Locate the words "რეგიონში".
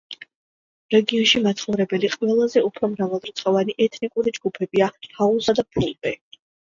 0.93-1.41